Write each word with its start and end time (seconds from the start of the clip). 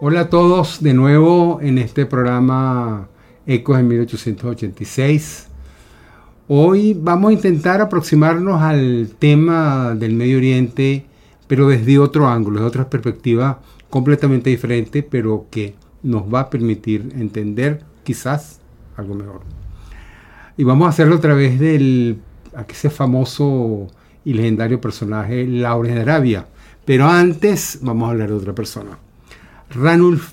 Hola 0.00 0.20
a 0.20 0.30
todos 0.30 0.80
de 0.80 0.94
nuevo 0.94 1.58
en 1.60 1.76
este 1.76 2.06
programa 2.06 3.08
Ecos 3.46 3.78
en 3.78 3.88
1886. 3.88 5.47
Hoy 6.50 6.94
vamos 6.98 7.28
a 7.28 7.32
intentar 7.34 7.82
aproximarnos 7.82 8.62
al 8.62 9.10
tema 9.18 9.94
del 9.94 10.14
Medio 10.14 10.38
Oriente, 10.38 11.04
pero 11.46 11.68
desde 11.68 11.98
otro 11.98 12.26
ángulo, 12.26 12.60
desde 12.60 12.68
otra 12.68 12.88
perspectiva 12.88 13.60
completamente 13.90 14.48
diferente, 14.48 15.02
pero 15.02 15.44
que 15.50 15.74
nos 16.02 16.22
va 16.22 16.40
a 16.40 16.48
permitir 16.48 17.12
entender 17.14 17.82
quizás 18.02 18.60
algo 18.96 19.14
mejor. 19.14 19.42
Y 20.56 20.64
vamos 20.64 20.86
a 20.86 20.88
hacerlo 20.88 21.16
a 21.16 21.20
través 21.20 21.60
del 21.60 22.18
ese 22.66 22.88
famoso 22.88 23.88
y 24.24 24.32
legendario 24.32 24.80
personaje 24.80 25.46
Laurens 25.46 25.96
de 25.96 26.00
Arabia. 26.00 26.46
Pero 26.86 27.08
antes 27.08 27.78
vamos 27.82 28.08
a 28.08 28.12
hablar 28.12 28.30
de 28.30 28.36
otra 28.36 28.54
persona. 28.54 28.98
Ranulf 29.68 30.32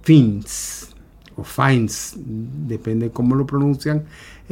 Fiennes, 0.00 0.88
o 1.36 1.44
Fiennes, 1.44 2.14
depende 2.16 3.10
cómo 3.10 3.34
lo 3.34 3.44
pronuncian, 3.44 4.04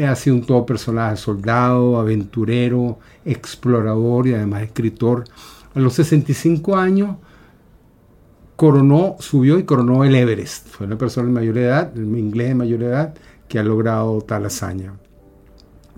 ha 0.07 0.15
sido 0.15 0.37
un 0.37 0.45
todo 0.45 0.65
personaje, 0.65 1.17
soldado, 1.17 1.99
aventurero, 1.99 2.99
explorador 3.25 4.27
y 4.27 4.35
además 4.35 4.63
escritor. 4.63 5.25
A 5.75 5.81
los 5.81 5.95
65 5.95 6.77
años 6.77 7.17
coronó, 8.57 9.17
subió 9.19 9.59
y 9.59 9.65
coronó 9.65 10.05
el 10.05 10.15
Everest. 10.15 10.69
Fue 10.69 10.87
una 10.87 10.99
persona 10.99 11.29
de 11.29 11.35
mayor 11.35 11.59
edad, 11.59 11.95
inglés 11.97 12.49
de 12.49 12.55
mayor 12.55 12.83
edad, 12.83 13.15
que 13.49 13.59
ha 13.59 13.63
logrado 13.63 14.21
tal 14.23 14.47
hazaña 14.47 14.95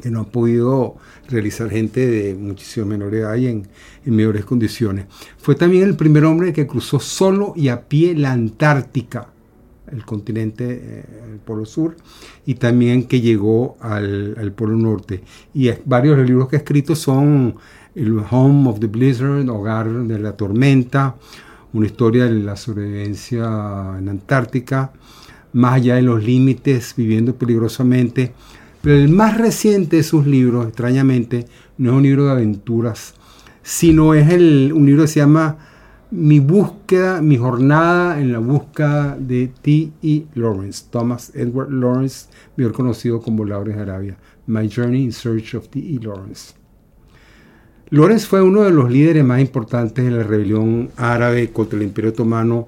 que 0.01 0.11
no 0.11 0.21
ha 0.21 0.25
podido 0.25 0.97
realizar 1.29 1.71
gente 1.71 2.07
de 2.07 2.35
muchísima 2.35 2.87
menor 2.87 3.15
edad 3.15 3.37
y 3.37 3.47
en, 3.47 3.69
mejores 4.05 4.45
condiciones. 4.45 5.07
Fue 5.39 5.55
también 5.55 5.85
el 5.85 5.95
primer 5.95 6.25
hombre 6.25 6.53
que 6.53 6.67
cruzó 6.67 6.99
solo 6.99 7.53
y 7.55 7.69
a 7.69 7.83
pie 7.83 8.15
la 8.15 8.33
Antártica, 8.33 9.29
el 9.93 10.05
continente, 10.05 10.65
eh, 10.69 11.05
el 11.33 11.39
Polo 11.39 11.65
Sur, 11.65 11.97
y 12.47 12.55
también 12.55 13.05
que 13.05 13.21
llegó 13.21 13.77
al, 13.81 14.53
Polo 14.57 14.77
Norte. 14.77 15.23
Y 15.55 15.71
varios 15.85 16.17
de 16.17 16.23
los 16.23 16.31
libros 16.31 16.49
que 16.49 16.57
ha 16.57 16.59
escrito 16.61 16.95
son 16.95 17.57
el 17.95 18.19
Home 18.31 18.69
of 18.69 18.81
the 18.81 18.87
Blizzard, 18.87 19.49
Hogar 19.49 19.91
de 19.91 20.19
la 20.19 20.37
Tormenta, 20.37 21.17
una 21.73 21.87
historia 21.87 22.25
de 22.25 22.35
la 22.35 22.57
sobrevivencia 22.57 23.45
en 23.99 24.09
Antártica, 24.09 24.93
más 25.53 25.75
allá 25.75 25.97
de 25.97 26.03
los 26.03 26.23
límites, 26.23 26.95
viviendo 26.97 27.35
peligrosamente, 27.35 28.33
pero 28.83 28.97
el 28.97 29.09
más 29.09 29.37
reciente 29.37 29.97
de 29.97 30.03
sus 30.03 30.27
libros, 30.27 30.67
extrañamente, 30.67 31.47
no 31.77 31.91
es 31.91 31.97
un 31.97 32.03
libro 32.03 32.27
de 32.27 32.33
aventuras, 32.33 33.15
sino 33.63 34.15
es 34.15 34.31
el, 34.31 34.73
un 34.75 34.87
libro 34.87 35.03
que 35.03 35.09
se 35.09 35.21
llama 35.21 35.59
Mi 36.13 36.41
búsqueda, 36.41 37.23
mi 37.23 37.37
jornada 37.37 38.21
en 38.21 38.33
la 38.33 38.41
búsqueda 38.41 39.17
de 39.17 39.47
T.E. 39.63 40.27
Lawrence, 40.35 40.87
Thomas 40.91 41.31
Edward 41.37 41.71
Lawrence, 41.71 42.29
mejor 42.57 42.73
conocido 42.73 43.21
como 43.23 43.45
Lawrence 43.45 43.81
Arabia, 43.81 44.17
My 44.49 44.69
Journey 44.69 45.05
in 45.05 45.13
Search 45.13 45.55
of 45.55 45.69
T.E. 45.69 46.01
Lawrence. 46.03 46.55
Lawrence 47.91 48.27
fue 48.27 48.43
uno 48.43 48.63
de 48.63 48.73
los 48.73 48.91
líderes 48.91 49.25
más 49.25 49.41
importantes 49.41 50.05
de 50.05 50.11
la 50.11 50.25
rebelión 50.25 50.91
árabe 50.97 51.53
contra 51.53 51.79
el 51.79 51.85
Imperio 51.85 52.11
Otomano 52.11 52.67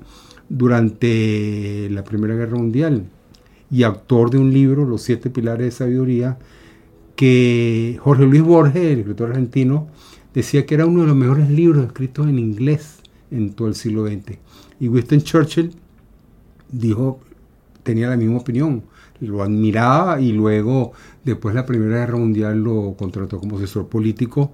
durante 0.48 1.90
la 1.90 2.04
Primera 2.04 2.36
Guerra 2.36 2.56
Mundial 2.56 3.06
y 3.72 3.82
autor 3.82 4.30
de 4.30 4.38
un 4.38 4.52
libro, 4.52 4.84
Los 4.84 5.02
siete 5.02 5.30
pilares 5.30 5.64
de 5.64 5.70
sabiduría, 5.72 6.38
que 7.16 7.98
Jorge 8.00 8.24
Luis 8.24 8.42
Borges, 8.42 8.84
el 8.84 9.00
escritor 9.00 9.30
argentino, 9.30 9.88
decía 10.32 10.64
que 10.64 10.76
era 10.76 10.86
uno 10.86 11.00
de 11.00 11.08
los 11.08 11.16
mejores 11.16 11.50
libros 11.50 11.84
escritos 11.86 12.28
en 12.28 12.38
inglés 12.38 13.01
en 13.32 13.52
todo 13.54 13.68
el 13.68 13.74
siglo 13.74 14.06
XX. 14.06 14.38
Y 14.80 14.88
Winston 14.88 15.22
Churchill 15.22 15.74
dijo, 16.70 17.20
tenía 17.82 18.08
la 18.08 18.16
misma 18.16 18.38
opinión, 18.38 18.84
lo 19.20 19.42
admiraba 19.42 20.20
y 20.20 20.32
luego, 20.32 20.92
después 21.24 21.54
de 21.54 21.60
la 21.60 21.66
Primera 21.66 21.98
Guerra 21.98 22.18
Mundial, 22.18 22.62
lo 22.62 22.94
contrató 22.96 23.38
como 23.38 23.56
asesor 23.56 23.88
político 23.88 24.52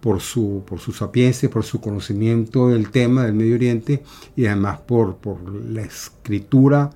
por 0.00 0.20
su, 0.20 0.64
por 0.66 0.80
su 0.80 0.92
sapiencia, 0.92 1.48
por 1.48 1.64
su 1.64 1.80
conocimiento 1.80 2.68
del 2.68 2.90
tema 2.90 3.24
del 3.24 3.34
Medio 3.34 3.54
Oriente 3.54 4.02
y 4.36 4.46
además 4.46 4.80
por, 4.80 5.16
por 5.16 5.38
la 5.52 5.82
escritura 5.82 6.90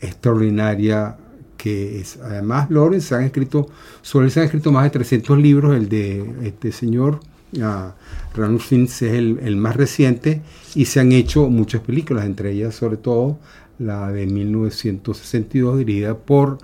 extraordinaria 0.00 1.16
que 1.56 2.00
es. 2.00 2.16
Además, 2.18 2.70
Lawrence 2.70 3.08
se 3.08 3.26
escrito, 3.26 3.68
sobre 4.00 4.26
él 4.26 4.32
se 4.32 4.40
han 4.40 4.46
escrito 4.46 4.72
más 4.72 4.84
de 4.84 4.90
300 4.90 5.38
libros, 5.38 5.76
el 5.76 5.88
de 5.88 6.46
este 6.46 6.72
señor, 6.72 7.20
uh, 7.54 7.92
es 8.64 9.02
el, 9.02 9.56
más 9.56 9.76
reciente, 9.76 10.42
y 10.74 10.84
se 10.86 11.00
han 11.00 11.12
hecho 11.12 11.48
muchas 11.48 11.82
películas, 11.82 12.26
entre 12.26 12.52
ellas 12.52 12.74
sobre 12.74 12.96
todo 12.96 13.38
la 13.78 14.12
de 14.12 14.26
1962, 14.26 15.78
dirigida 15.78 16.16
por 16.16 16.58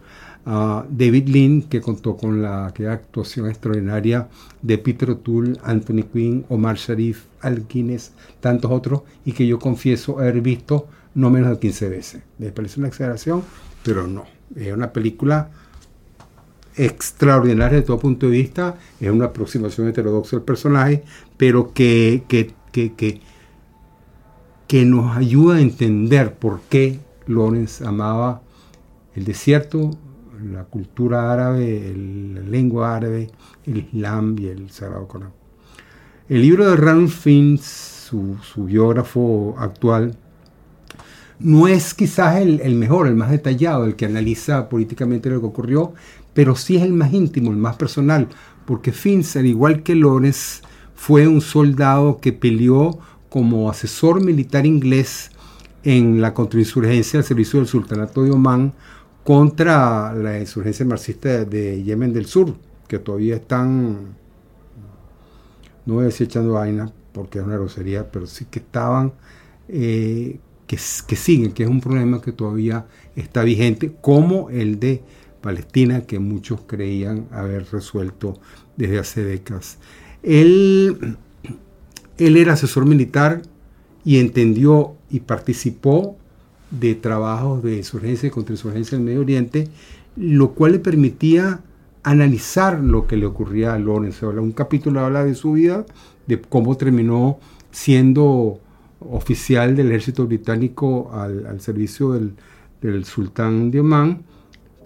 ah, 0.44 0.84
David 0.90 1.28
Lean, 1.28 1.62
que 1.62 1.80
contó 1.80 2.16
con 2.16 2.42
la 2.42 2.66
actuación 2.66 3.48
extraordinaria 3.48 4.28
de 4.62 4.78
Peter 4.78 5.10
O'Toole, 5.10 5.58
Anthony 5.62 6.02
Quinn, 6.12 6.44
Omar 6.48 6.76
Sharif, 6.76 7.24
Al 7.40 7.66
Guinness, 7.66 8.12
tantos 8.40 8.70
otros, 8.70 9.02
y 9.24 9.32
que 9.32 9.46
yo 9.46 9.58
confieso 9.58 10.18
haber 10.18 10.42
visto 10.42 10.88
no 11.14 11.30
menos 11.30 11.50
de 11.50 11.58
15 11.58 11.88
veces. 11.88 12.22
Me 12.38 12.50
parece 12.50 12.78
una 12.78 12.88
exageración, 12.88 13.42
pero 13.82 14.06
no. 14.06 14.24
Es 14.54 14.72
una 14.72 14.92
película 14.92 15.50
extraordinaria 16.76 17.78
de 17.78 17.82
todo 17.82 17.98
punto 17.98 18.26
de 18.26 18.32
vista, 18.32 18.76
es 19.00 19.10
una 19.10 19.26
aproximación 19.26 19.88
heterodoxa 19.88 20.36
del 20.36 20.44
personaje, 20.44 21.04
pero 21.36 21.72
que, 21.72 22.24
que, 22.28 22.52
que, 22.72 23.20
que, 24.66 24.84
nos 24.84 25.16
ayuda 25.16 25.56
a 25.56 25.60
entender 25.60 26.34
por 26.34 26.60
qué 26.68 27.00
Lawrence 27.26 27.84
amaba 27.84 28.42
el 29.14 29.24
desierto, 29.24 29.90
la 30.42 30.64
cultura 30.64 31.32
árabe, 31.32 31.94
la 32.34 32.42
lengua 32.42 32.94
árabe, 32.94 33.30
el 33.64 33.78
Islam 33.78 34.36
y 34.38 34.48
el 34.48 34.70
Sagrado 34.70 35.08
Corán. 35.08 35.32
El 36.28 36.42
libro 36.42 36.68
de 36.68 36.76
Ranulph 36.76 37.12
Fiennes, 37.12 37.62
su, 37.62 38.36
su 38.42 38.64
biógrafo 38.64 39.54
actual, 39.58 40.16
no 41.38 41.68
es 41.68 41.94
quizás 41.94 42.36
el, 42.36 42.74
mejor, 42.74 43.06
el 43.06 43.14
más 43.14 43.30
detallado, 43.30 43.84
el 43.84 43.96
que 43.96 44.06
analiza 44.06 44.68
políticamente 44.68 45.30
lo 45.30 45.40
que 45.40 45.46
ocurrió, 45.46 45.92
pero 46.36 46.54
sí 46.54 46.76
es 46.76 46.82
el 46.82 46.92
más 46.92 47.14
íntimo, 47.14 47.50
el 47.50 47.56
más 47.56 47.76
personal, 47.76 48.28
porque 48.66 48.92
Finzer, 48.92 49.46
igual 49.46 49.82
que 49.82 49.94
Lawrence, 49.94 50.60
fue 50.94 51.26
un 51.26 51.40
soldado 51.40 52.18
que 52.18 52.34
peleó 52.34 52.98
como 53.30 53.70
asesor 53.70 54.22
militar 54.22 54.66
inglés 54.66 55.30
en 55.82 56.20
la 56.20 56.34
contrainsurgencia 56.34 57.20
al 57.20 57.24
servicio 57.24 57.58
del 57.58 57.66
sultanato 57.66 58.22
de 58.22 58.32
Omán 58.32 58.74
contra 59.24 60.12
la 60.12 60.38
insurgencia 60.38 60.84
marxista 60.84 61.46
de 61.46 61.82
Yemen 61.82 62.12
del 62.12 62.26
Sur, 62.26 62.54
que 62.86 62.98
todavía 62.98 63.36
están, 63.36 64.14
no 65.86 65.94
voy 65.94 66.02
a 66.02 66.06
decir 66.08 66.26
echando 66.26 66.52
vaina 66.52 66.92
porque 67.12 67.38
es 67.38 67.46
una 67.46 67.56
grosería, 67.56 68.10
pero 68.10 68.26
sí 68.26 68.44
que 68.50 68.58
estaban 68.58 69.14
eh, 69.68 70.38
que, 70.66 70.76
siguen, 70.76 71.52
que 71.52 71.62
es 71.62 71.68
un 71.70 71.80
problema 71.80 72.20
que 72.20 72.32
todavía 72.32 72.84
está 73.14 73.42
vigente, 73.42 73.96
como 74.02 74.50
el 74.50 74.78
de 74.78 75.02
Palestina, 75.46 76.00
que 76.00 76.18
muchos 76.18 76.62
creían 76.66 77.28
haber 77.30 77.66
resuelto 77.70 78.36
desde 78.76 78.98
hace 78.98 79.22
décadas. 79.22 79.78
Él, 80.24 81.16
él 82.18 82.36
era 82.36 82.54
asesor 82.54 82.84
militar 82.84 83.42
y 84.04 84.18
entendió 84.18 84.96
y 85.08 85.20
participó 85.20 86.16
de 86.72 86.96
trabajos 86.96 87.62
de 87.62 87.76
insurgencia 87.76 88.26
y 88.26 88.30
contrainsurgencia 88.30 88.96
en 88.96 89.02
el 89.02 89.06
Medio 89.06 89.20
Oriente, 89.20 89.68
lo 90.16 90.50
cual 90.50 90.72
le 90.72 90.78
permitía 90.80 91.60
analizar 92.02 92.80
lo 92.80 93.06
que 93.06 93.16
le 93.16 93.26
ocurría 93.26 93.74
a 93.74 93.78
Lawrence. 93.78 94.26
Un 94.26 94.50
capítulo 94.50 94.98
habla 94.98 95.24
de 95.24 95.36
su 95.36 95.52
vida, 95.52 95.86
de 96.26 96.40
cómo 96.40 96.76
terminó 96.76 97.38
siendo 97.70 98.58
oficial 98.98 99.76
del 99.76 99.90
ejército 99.90 100.26
británico 100.26 101.12
al, 101.12 101.60
servicio 101.60 102.14
del, 102.80 103.04
sultán 103.04 103.70
de 103.70 103.78
Omán, 103.78 104.24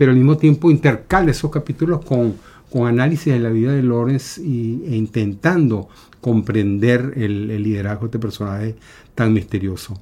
pero 0.00 0.12
al 0.12 0.16
mismo 0.16 0.38
tiempo 0.38 0.70
intercala 0.70 1.30
esos 1.30 1.50
capítulos 1.50 2.02
con, 2.06 2.36
con 2.72 2.86
análisis 2.86 3.34
de 3.34 3.38
la 3.38 3.50
vida 3.50 3.72
de 3.72 3.82
Lawrence 3.82 4.40
y, 4.40 4.82
e 4.86 4.96
intentando 4.96 5.90
comprender 6.22 7.12
el, 7.16 7.48
liderazgo 7.62 8.00
de 8.00 8.06
este 8.06 8.18
personaje 8.18 8.76
tan 9.14 9.34
misterioso. 9.34 10.00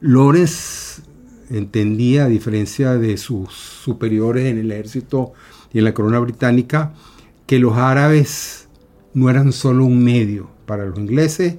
Lawrence 0.00 1.02
entendía, 1.50 2.26
a 2.26 2.28
diferencia 2.28 2.96
de 2.96 3.16
sus 3.16 3.52
superiores 3.52 4.44
en 4.44 4.58
el 4.58 4.70
ejército 4.70 5.32
y 5.72 5.78
en 5.78 5.84
la 5.86 5.92
corona 5.92 6.20
británica, 6.20 6.94
que 7.46 7.58
los 7.58 7.76
árabes 7.76 8.68
no 9.14 9.30
eran 9.30 9.50
solo 9.50 9.84
un 9.84 10.04
medio. 10.04 10.48
Para 10.64 10.86
los 10.86 10.96
ingleses, 10.96 11.56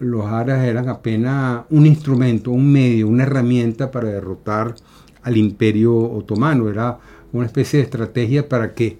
los 0.00 0.26
árabes 0.26 0.68
eran 0.68 0.90
apenas 0.90 1.62
un 1.70 1.86
instrumento, 1.86 2.50
un 2.50 2.70
medio, 2.70 3.08
una 3.08 3.22
herramienta 3.22 3.90
para 3.90 4.10
derrotar 4.10 4.74
al 5.22 5.36
imperio 5.36 5.96
otomano. 5.96 6.68
Era 6.68 6.98
una 7.32 7.46
especie 7.46 7.78
de 7.78 7.84
estrategia 7.84 8.48
para 8.48 8.74
que 8.74 8.98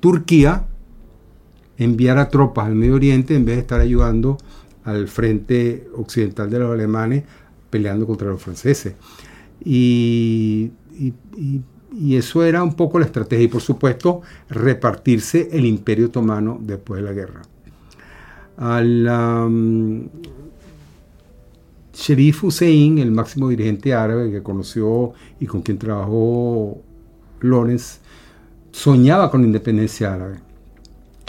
Turquía 0.00 0.66
enviara 1.76 2.28
tropas 2.28 2.66
al 2.66 2.74
Medio 2.74 2.94
Oriente 2.94 3.34
en 3.34 3.44
vez 3.44 3.56
de 3.56 3.62
estar 3.62 3.80
ayudando 3.80 4.38
al 4.84 5.08
frente 5.08 5.88
occidental 5.96 6.50
de 6.50 6.58
los 6.58 6.72
alemanes 6.72 7.24
peleando 7.70 8.06
contra 8.06 8.28
los 8.28 8.42
franceses. 8.42 8.94
Y, 9.64 10.72
eso 12.10 12.44
era 12.44 12.62
un 12.62 12.74
poco 12.74 12.98
la 12.98 13.06
estrategia. 13.06 13.44
Y 13.44 13.48
por 13.48 13.60
supuesto, 13.60 14.22
repartirse 14.48 15.48
el 15.52 15.64
imperio 15.64 16.06
otomano 16.06 16.58
después 16.60 17.02
de 17.02 17.08
la 17.08 17.12
guerra. 17.12 17.42
Um, 18.58 20.08
Sherif 21.92 22.44
Hussein, 22.44 22.98
el 22.98 23.10
máximo 23.10 23.48
dirigente 23.48 23.94
árabe 23.94 24.30
que 24.30 24.42
conoció 24.42 25.12
y 25.40 25.46
con 25.46 25.62
quien 25.62 25.78
trabajó 25.78 26.80
Lorenz, 27.40 28.00
soñaba 28.70 29.30
con 29.30 29.42
la 29.42 29.46
independencia 29.46 30.14
árabe. 30.14 30.40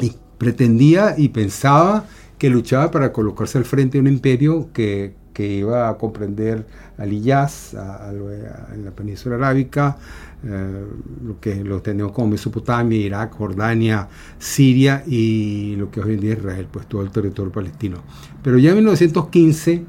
Y 0.01 0.13
pretendía 0.37 1.15
y 1.17 1.29
pensaba 1.29 2.05
que 2.37 2.49
luchaba 2.49 2.91
para 2.91 3.11
colocarse 3.11 3.57
al 3.57 3.65
frente 3.65 3.97
de 3.97 4.01
un 4.01 4.07
imperio 4.07 4.69
que, 4.73 5.15
que 5.33 5.47
iba 5.47 5.89
a 5.89 5.97
comprender 5.97 6.65
al 6.97 7.11
Iyaz, 7.11 7.73
en 7.73 8.85
la 8.85 8.91
península 8.91 9.35
arábica, 9.35 9.97
eh, 10.45 10.85
lo 11.25 11.39
que 11.39 11.63
lo 11.63 11.81
tenemos 11.81 12.11
como 12.11 12.29
Mesopotamia, 12.29 12.97
Irak, 12.97 13.33
Jordania, 13.33 14.07
Siria 14.37 15.03
y 15.07 15.75
lo 15.77 15.89
que 15.89 16.01
hoy 16.01 16.15
en 16.15 16.19
día 16.19 16.33
es 16.33 16.39
Israel, 16.39 16.67
pues 16.71 16.85
todo 16.87 17.01
el 17.01 17.11
territorio 17.11 17.51
palestino. 17.51 17.99
Pero 18.41 18.57
ya 18.57 18.71
en 18.71 18.75
1915, 18.75 19.85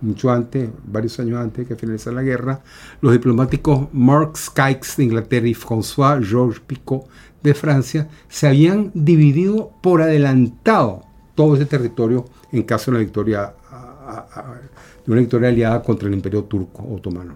mucho 0.00 0.30
antes, 0.30 0.70
varios 0.84 1.18
años 1.20 1.38
antes 1.40 1.66
que 1.66 1.76
finalizara 1.76 2.16
la 2.16 2.22
guerra, 2.22 2.60
los 3.00 3.12
diplomáticos 3.12 3.88
Mark 3.92 4.36
Skykes 4.36 4.96
de 4.96 5.04
Inglaterra 5.04 5.48
y 5.48 5.54
François 5.54 6.24
Georges 6.24 6.60
Picot 6.60 7.08
de 7.42 7.54
Francia 7.54 8.08
se 8.28 8.46
habían 8.46 8.90
dividido 8.94 9.72
por 9.82 10.02
adelantado 10.02 11.04
todo 11.34 11.54
ese 11.54 11.66
territorio 11.66 12.24
en 12.52 12.62
caso 12.62 12.90
de 12.90 12.96
una 12.96 13.04
victoria 13.04 13.54
de 15.04 15.12
una 15.12 15.20
victoria 15.20 15.48
aliada 15.48 15.82
contra 15.82 16.08
el 16.08 16.14
imperio 16.14 16.44
turco 16.44 16.82
otomano. 16.82 17.34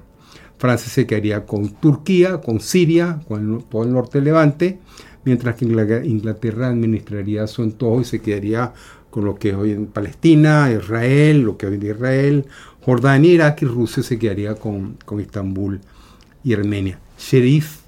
Francia 0.59 0.89
se 0.91 1.07
quedaría 1.07 1.45
con 1.45 1.69
Turquía, 1.69 2.41
con 2.41 2.61
Siria, 2.61 3.21
con 3.27 3.63
todo 3.63 3.83
el 3.83 3.93
norte 3.93 4.21
Levante, 4.21 4.79
mientras 5.25 5.57
que 5.57 5.65
Inglaterra 5.65 6.69
administraría 6.69 7.47
su 7.47 7.63
entorno 7.63 8.01
y 8.01 8.05
se 8.05 8.21
quedaría 8.21 8.73
con 9.13 9.27
lo 9.27 9.37
que 9.37 9.51
es 9.51 9.55
hoy 9.55 9.73
en 9.73 9.87
Palestina, 9.87 10.73
Israel, 10.73 11.43
lo 11.43 11.59
que 11.59 11.67
hoy 11.67 11.75
en 11.75 11.87
Israel, 11.87 12.47
Jordania, 12.83 13.31
Irak 13.31 13.61
y 13.61 13.67
Rusia 13.67 14.03
se 14.03 14.19
quedaría 14.19 14.55
con, 14.55 14.97
con 15.05 15.21
Estambul 15.21 15.81
y 16.43 16.55
Armenia. 16.55 16.99
Sherif 17.19 17.83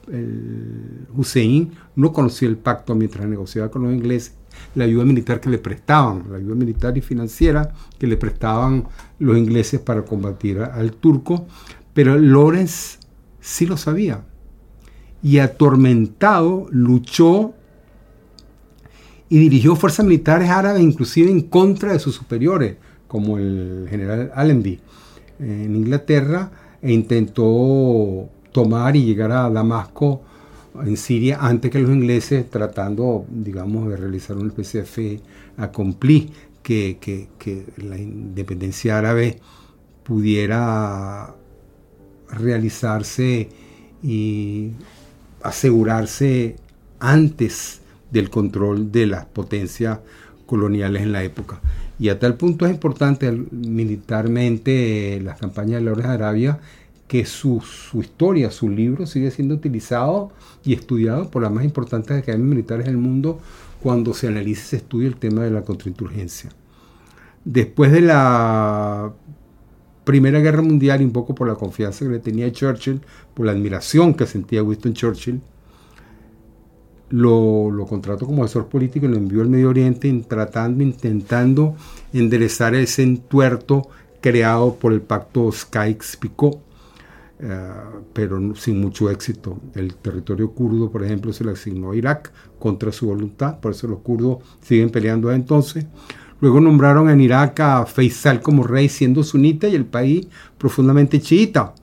Hussein 1.17 1.73
no 1.97 2.13
conocía 2.13 2.47
el 2.47 2.59
pacto 2.59 2.95
mientras 2.95 3.27
negociaba 3.27 3.71
con 3.71 3.85
los 3.85 3.95
ingleses 3.95 4.35
la 4.75 4.85
ayuda 4.85 5.05
militar 5.05 5.41
que 5.41 5.49
le 5.49 5.59
prestaban, 5.59 6.25
la 6.31 6.37
ayuda 6.37 6.55
militar 6.55 6.97
y 6.99 7.01
financiera 7.01 7.73
que 7.99 8.07
le 8.07 8.19
prestaban 8.19 8.85
los 9.19 9.39
ingleses 9.39 9.81
para 9.81 10.05
combatir 10.05 10.61
al 10.61 10.93
turco, 10.93 11.47
pero 11.95 12.19
Lorenz 12.19 12.99
sí 13.41 13.65
lo 13.65 13.79
sabía. 13.79 14.25
Y 15.23 15.39
atormentado 15.39 16.67
luchó 16.71 17.55
y 19.29 19.39
dirigió 19.39 19.77
fuerzas 19.77 20.05
militares 20.05 20.51
árabes 20.51 20.83
inclusive 20.83 21.31
en 21.31 21.43
contra 21.43 21.93
de 21.93 21.99
sus 21.99 22.15
superiores, 22.15 22.77
como 23.09 23.39
el 23.39 23.87
general 23.89 24.33
Allenby 24.35 24.81
en 25.39 25.77
Inglaterra, 25.77 26.51
e 26.83 26.93
intentó 26.93 28.29
tomar 28.53 28.95
y 28.97 29.05
llegar 29.05 29.33
a 29.33 29.51
Damasco 29.51 30.23
en 30.85 30.97
Siria 30.97 31.39
antes 31.41 31.71
que 31.71 31.79
los 31.79 31.91
ingleses, 31.91 32.49
tratando, 32.51 33.25
digamos, 33.29 33.89
de 33.89 33.97
realizar 33.97 34.37
una 34.37 34.49
especie 34.49 34.81
de 34.81 34.87
fe 34.87 35.21
accompli, 35.57 36.31
que, 36.63 36.99
que, 37.01 37.29
que 37.39 37.67
la 37.77 37.99
independencia 37.99 38.99
árabe 38.99 39.39
pudiera 40.03 41.35
realizarse 42.31 43.49
y 44.03 44.71
asegurarse 45.43 46.57
antes 47.01 47.81
del 48.11 48.31
control 48.31 48.93
de 48.93 49.07
las 49.07 49.27
potencias 49.27 50.01
coloniales 50.47 51.03
en 51.03 51.13
la 51.13 51.23
época. 51.23 51.61
Y 51.99 52.09
a 52.09 52.19
tal 52.19 52.37
punto 52.37 52.67
es 52.67 52.73
importante 52.73 53.31
militarmente 53.31 55.21
las 55.23 55.39
campañas 55.39 55.83
de 55.83 55.97
la 55.97 56.13
Arabia 56.13 56.59
que 57.07 57.27
su, 57.27 57.63
historia, 57.95 58.51
su 58.51 58.69
libro 58.69 59.07
sigue 59.07 59.31
siendo 59.31 59.55
utilizado 59.55 60.33
y 60.65 60.73
estudiado 60.73 61.31
por 61.31 61.43
las 61.43 61.53
más 61.53 61.65
importantes 61.65 62.17
academias 62.17 62.49
militares 62.49 62.87
del 62.87 62.97
mundo 62.97 63.41
cuando 63.83 64.15
se 64.15 64.29
analiza 64.29 64.63
y 64.63 64.69
se 64.71 64.77
estudia 64.77 65.09
el 65.09 65.17
tema 65.17 65.43
de 65.43 65.51
la 65.51 65.63
contrainsurgencia. 65.63 66.51
Después 67.45 67.93
de 67.93 68.01
la 68.01 69.13
Primera 70.05 70.41
Guerra 70.41 70.63
Mundial 70.63 71.03
y 71.03 71.05
un 71.05 71.13
poco 71.13 71.35
por 71.35 71.47
la 71.47 71.55
confianza 71.55 72.05
que 72.05 72.11
le 72.11 72.19
tenía 72.19 72.51
Churchill, 72.51 73.01
por 73.35 73.47
la 73.47 73.53
admiración 73.53 74.15
que 74.15 74.27
sentía 74.27 74.63
Winston 74.63 74.95
Churchill, 74.95 75.41
lo, 77.11 77.87
contrató 77.89 78.27
como 78.27 78.45
asesor 78.45 78.67
político 78.67 79.07
y 79.07 79.11
lo 79.11 79.17
envió 79.17 79.43
al 79.43 79.49
Medio 79.49 79.71
Oriente 79.71 80.13
tratando, 80.27 80.83
intentando 80.83 81.77
enderezar 82.13 82.75
ese 82.75 83.03
entuerto 83.03 83.89
creado 84.21 84.75
por 84.77 84.93
el 84.93 85.03
pacto 85.03 85.51
Sykes-Picot 85.53 86.65
eh, 87.41 87.59
pero 88.13 88.55
sin 88.55 88.81
mucho 88.81 89.11
éxito. 89.11 89.59
El 89.75 89.97
territorio 89.97 90.53
kurdo, 90.53 90.91
por 90.91 91.05
ejemplo, 91.05 91.33
se 91.33 91.45
le 91.45 91.53
asignó 91.53 91.91
a 91.91 91.97
Irak 91.97 92.33
contra 92.59 92.93
su 92.93 93.07
voluntad, 93.07 93.61
por 93.61 93.73
eso 93.73 93.89
los 93.89 93.99
kurdos 94.01 94.39
siguen 94.63 94.91
peleando 94.91 95.33
entonces. 95.33 95.87
Luego 96.41 96.61
nombraron 96.61 97.11
en 97.11 97.21
Irak 97.21 97.61
a 97.61 97.87
Faisal 97.87 98.41
como 98.41 98.63
rey 98.65 98.89
siendo 98.89 99.23
sunita 99.23 99.69
y 99.69 99.75
el 99.75 99.85
país 99.85 100.27
profundamente 100.59 101.21
chiita. 101.21 101.75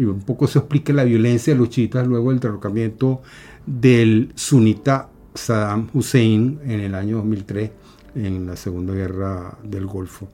Y 0.00 0.04
un 0.04 0.22
poco 0.22 0.46
se 0.46 0.60
explica 0.60 0.94
la 0.94 1.04
violencia 1.04 1.52
de 1.52 1.58
los 1.58 1.68
chiitas 1.68 2.06
luego 2.06 2.30
del 2.30 2.40
derrocamiento 2.40 3.20
del 3.66 4.32
sunita 4.34 5.10
Saddam 5.34 5.90
Hussein 5.92 6.58
en 6.64 6.80
el 6.80 6.94
año 6.94 7.18
2003 7.18 7.70
en 8.14 8.46
la 8.46 8.56
Segunda 8.56 8.94
Guerra 8.94 9.58
del 9.62 9.86
Golfo. 9.86 10.26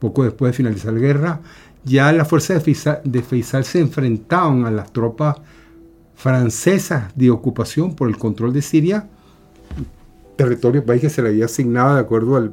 Poco 0.00 0.24
después 0.24 0.50
de 0.50 0.56
finalizar 0.56 0.92
la 0.92 0.98
guerra, 0.98 1.40
ya 1.84 2.12
las 2.12 2.26
fuerzas 2.26 2.64
de 3.04 3.22
Faisal, 3.22 3.64
se 3.64 3.78
enfrentaban 3.78 4.66
a 4.66 4.72
las 4.72 4.92
tropas 4.92 5.36
francesas 6.16 7.12
de 7.14 7.30
ocupación 7.30 7.94
por 7.94 8.08
el 8.08 8.18
control 8.18 8.52
de 8.52 8.62
Siria, 8.62 9.08
territorio 10.36 10.84
país 10.84 11.00
que 11.00 11.10
se 11.10 11.22
le 11.22 11.28
había 11.28 11.44
asignado 11.44 11.94
de 11.94 12.00
acuerdo 12.00 12.34
al, 12.34 12.50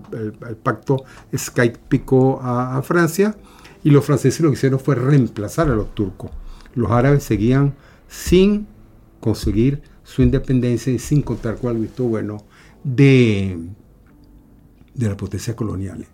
pacto 0.64 1.04
Skype-Picot 1.34 2.40
a, 2.42 2.80
Francia, 2.84 3.36
y 3.86 3.92
los 3.92 4.04
franceses 4.04 4.42
lo 4.42 4.50
que 4.50 4.56
hicieron 4.56 4.82
fue 4.82 4.96
reemplazar 4.96 5.70
a 5.70 5.76
los 5.76 5.96
turcos. 5.96 6.32
Los 6.74 6.92
árabes 6.92 7.24
seguían 7.24 7.74
sin 8.10 8.68
conseguir 9.22 9.82
su 10.04 10.22
independencia 10.22 10.92
y 10.92 11.00
sin 11.00 11.22
contar 11.22 11.56
con 11.56 11.74
el 11.74 11.84
visto 11.84 12.04
bueno 12.04 12.44
de, 12.84 13.58
de 14.94 15.08
las 15.08 15.16
potencias 15.16 15.56
coloniales 15.56 16.08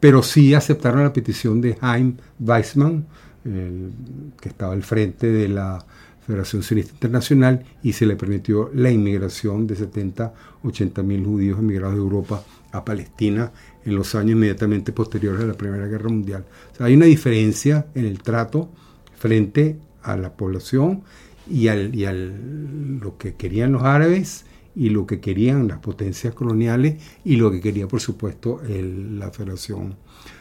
pero 0.00 0.22
sí 0.22 0.54
aceptaron 0.54 1.02
la 1.02 1.12
petición 1.12 1.60
de 1.60 1.76
Haim 1.80 2.16
Weizmann, 2.38 3.06
que 3.44 4.48
estaba 4.48 4.72
al 4.72 4.82
frente 4.82 5.26
de 5.26 5.48
la 5.48 5.84
Federación 6.26 6.62
Sionista 6.62 6.92
Internacional, 6.92 7.64
y 7.82 7.92
se 7.92 8.06
le 8.06 8.16
permitió 8.16 8.70
la 8.74 8.90
inmigración 8.90 9.66
de 9.66 9.76
70, 9.76 10.34
80 10.62 11.02
mil 11.02 11.24
judíos 11.24 11.58
emigrados 11.58 11.96
de 11.96 12.02
Europa 12.02 12.42
a 12.72 12.84
Palestina 12.84 13.52
en 13.84 13.94
los 13.94 14.14
años 14.14 14.32
inmediatamente 14.32 14.92
posteriores 14.92 15.42
a 15.42 15.46
la 15.46 15.54
Primera 15.54 15.86
Guerra 15.86 16.08
Mundial. 16.08 16.44
hay 16.78 16.94
una 16.94 17.06
diferencia 17.06 17.86
en 17.94 18.04
el 18.04 18.22
trato 18.22 18.70
frente 19.16 19.78
a 20.02 20.16
la 20.16 20.34
población 20.34 21.02
y, 21.50 21.68
al, 21.68 21.94
y 21.94 22.04
al, 22.04 22.98
lo 22.98 23.16
que 23.16 23.34
querían 23.34 23.72
los 23.72 23.82
árabes 23.82 24.44
y 24.74 24.90
lo 24.90 25.06
que 25.06 25.20
querían 25.20 25.66
las 25.66 25.78
potencias 25.78 26.34
coloniales 26.34 27.02
y 27.24 27.36
lo 27.36 27.50
que 27.50 27.60
quería, 27.60 27.88
por 27.88 28.00
supuesto, 28.00 28.60
la 28.68 29.30
Federación 29.30 29.96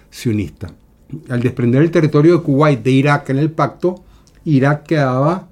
Sionista. 0.09 0.73
Al 1.29 1.41
desprender 1.41 1.81
el 1.81 1.91
territorio 1.91 2.37
de 2.37 2.43
Kuwait 2.43 2.83
de 2.83 2.91
Irak 2.91 3.29
en 3.29 3.37
el 3.37 3.51
pacto, 3.51 4.03
Irak 4.45 4.83
quedaba 4.83 5.47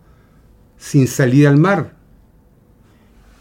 sin 0.77 1.07
salida 1.07 1.49
al 1.49 1.57
mar. 1.57 1.95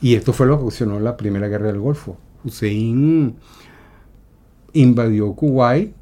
Y 0.00 0.14
esto 0.14 0.32
fue 0.32 0.46
lo 0.46 0.56
que 0.56 0.64
ocasionó 0.64 0.98
la 1.00 1.16
Primera 1.16 1.48
Guerra 1.48 1.66
del 1.66 1.80
Golfo. 1.80 2.18
Hussein 2.44 3.36
invadió 4.72 5.32
Kuwait, 5.32 5.94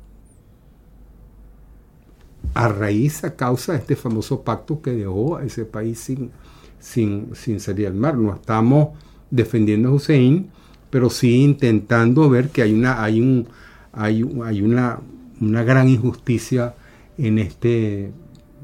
a 2.55 2.69
raíz, 2.69 3.25
a 3.25 3.35
causa 3.35 3.73
de 3.73 3.79
este 3.79 3.97
famoso 3.97 4.43
pacto 4.43 4.83
que 4.83 4.91
dejó 4.93 5.37
a 5.37 5.45
ese 5.45 5.65
país 5.65 5.99
sin, 5.99 6.31
sin, 6.79 7.35
sin 7.35 7.61
salir 7.61 7.87
al 7.87 7.95
mar. 7.95 8.17
No 8.17 8.35
estamos 8.35 8.91
defendiendo 9.31 9.89
a 9.89 9.93
Hussein, 9.93 10.51
pero 10.91 11.09
sí 11.09 11.43
intentando 11.43 12.29
ver 12.29 12.51
que 12.51 12.63
hay 12.63 12.75
una, 12.75 13.03
hay 13.03 13.21
un, 13.21 13.49
hay, 13.93 14.23
hay 14.45 14.63
una, 14.63 15.01
una 15.41 15.63
gran 15.63 15.89
injusticia 15.89 16.75
en 17.17 17.39
este, 17.39 18.13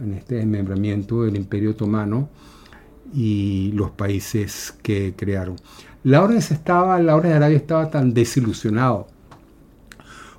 en 0.00 0.14
este 0.14 0.36
desmembramiento 0.36 1.22
del 1.22 1.36
Imperio 1.36 1.70
Otomano 1.70 2.28
y 3.14 3.72
los 3.72 3.90
países 3.90 4.74
que 4.82 5.14
crearon. 5.16 5.56
Lawrence 6.04 6.54
estaba, 6.54 7.00
Lawrence 7.00 7.28
de 7.28 7.34
Arabia 7.34 7.56
estaba 7.56 7.90
tan 7.90 8.14
desilusionado 8.14 9.08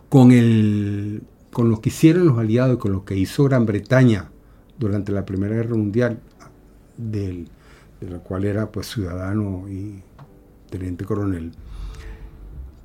con, 0.10 0.32
el, 0.32 1.24
con 1.52 1.70
lo 1.70 1.82
que 1.82 1.90
hicieron 1.90 2.28
los 2.28 2.38
aliados 2.38 2.76
y 2.76 2.80
con 2.80 2.92
lo 2.92 3.06
que 3.06 3.16
hizo 3.16 3.44
Gran 3.46 3.66
Bretaña 3.66 4.30
durante 4.78 5.12
la 5.12 5.26
Primera 5.26 5.56
Guerra 5.56 5.76
Mundial, 5.76 6.20
del, 6.98 7.50
de 8.02 8.10
la 8.10 8.20
cual 8.20 8.46
era 8.46 8.72
pues 8.72 8.88
ciudadano 8.88 9.68
y 9.70 10.02
teniente 10.70 11.06
coronel, 11.06 11.52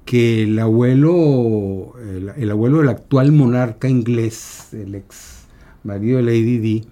que 0.04 0.42
el 0.42 0.58
abuelo, 0.58 1.94
el, 2.36 2.50
abuelo 2.50 2.78
del 2.78 2.88
actual 2.88 3.32
monarca 3.32 3.88
inglés, 3.88 4.68
el 4.72 4.94
ex 4.94 5.46
marido 5.82 6.18
de 6.18 6.24
Lady 6.24 6.58
Di, 6.58 6.86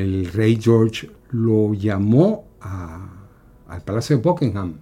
el 0.00 0.32
rey 0.32 0.58
George, 0.60 1.10
lo 1.30 1.74
llamó 1.74 2.44
al 2.60 3.82
Palacio 3.82 4.16
de 4.16 4.22
Buckingham 4.22 4.74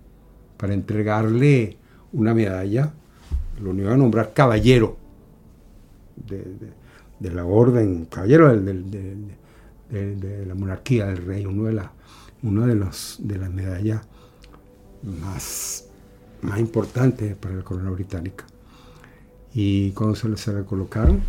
para 0.56 0.74
entregarle 0.74 1.76
una 2.12 2.34
medalla, 2.34 2.92
lo 3.60 3.74
iba 3.74 3.92
a 3.92 3.96
nombrar 3.96 4.32
caballero 4.32 4.96
de, 6.16 7.30
la 7.30 7.44
orden, 7.44 8.06
caballero 8.06 8.54
de, 8.56 10.44
la 10.46 10.54
monarquía 10.54 11.06
del 11.06 11.18
rey, 11.18 11.46
uno 11.46 11.64
de, 11.64 11.82
uno 12.42 12.66
de, 12.66 12.74
los, 12.74 13.16
de 13.20 13.38
las 13.38 13.50
medallas 13.50 14.02
más, 15.02 15.88
más 16.42 16.58
importantes 16.58 17.36
para 17.36 17.56
la 17.56 17.62
corona 17.62 17.90
británica. 17.90 18.44
Y 19.54 19.92
cuando 19.92 20.16
se, 20.16 20.36
se 20.36 20.52
la 20.52 20.64
colocaron, 20.64 21.20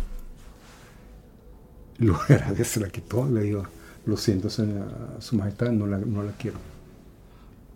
lo 1.98 2.18
grande 2.28 2.64
se 2.64 2.80
la 2.80 2.88
quitó, 2.88 3.28
le 3.28 3.42
digo, 3.42 3.64
lo 4.06 4.16
siento, 4.16 4.48
su 4.50 5.36
majestad, 5.36 5.72
no 5.72 5.86
la, 5.86 5.98
no 5.98 6.22
la 6.22 6.32
quiero. 6.32 6.58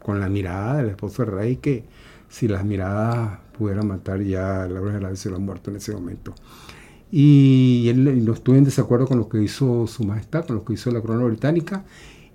Con 0.03 0.21
la 0.21 0.29
mirada 0.29 0.79
del 0.79 0.91
esposo 0.91 1.25
del 1.25 1.35
rey, 1.35 1.57
que 1.57 1.85
si 2.29 2.49
las 2.49 2.65
miradas 2.65 3.39
pudieran 3.59 3.89
matar 3.89 4.23
ya, 4.23 4.67
la 4.67 4.81
verdad 4.81 5.15
se 5.15 5.31
lo 5.31 5.37
han 5.37 5.45
muerto 5.45 5.71
en 5.71 5.77
ese 5.77 5.93
momento. 5.93 6.35
Y 7.13 7.89
él 7.89 8.25
no 8.25 8.33
estuvo 8.33 8.55
en 8.55 8.65
desacuerdo 8.65 9.07
con 9.07 9.19
lo 9.19 9.29
que 9.29 9.43
hizo 9.43 9.87
su 9.87 10.05
majestad, 10.05 10.47
con 10.47 10.57
lo 10.57 10.65
que 10.65 10.75
hizo 10.75 10.91
la 10.91 11.01
corona 11.01 11.25
británica. 11.25 11.85